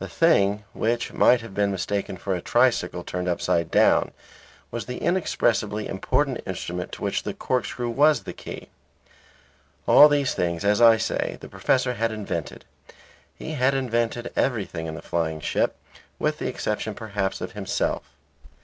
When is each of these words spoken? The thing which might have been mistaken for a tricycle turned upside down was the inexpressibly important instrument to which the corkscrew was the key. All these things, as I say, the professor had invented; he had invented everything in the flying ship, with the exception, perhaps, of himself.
The 0.00 0.08
thing 0.08 0.64
which 0.72 1.12
might 1.12 1.40
have 1.40 1.54
been 1.54 1.70
mistaken 1.70 2.16
for 2.16 2.34
a 2.34 2.40
tricycle 2.42 3.04
turned 3.04 3.28
upside 3.28 3.70
down 3.70 4.10
was 4.72 4.86
the 4.86 4.98
inexpressibly 4.98 5.86
important 5.86 6.40
instrument 6.44 6.90
to 6.90 7.02
which 7.02 7.22
the 7.22 7.34
corkscrew 7.34 7.88
was 7.90 8.24
the 8.24 8.32
key. 8.32 8.68
All 9.86 10.08
these 10.08 10.34
things, 10.34 10.64
as 10.64 10.80
I 10.80 10.96
say, 10.96 11.38
the 11.40 11.46
professor 11.48 11.94
had 11.94 12.10
invented; 12.10 12.64
he 13.36 13.52
had 13.52 13.74
invented 13.74 14.32
everything 14.34 14.86
in 14.88 14.96
the 14.96 15.02
flying 15.02 15.38
ship, 15.38 15.76
with 16.18 16.38
the 16.38 16.48
exception, 16.48 16.92
perhaps, 16.94 17.40
of 17.40 17.52
himself. 17.52 18.02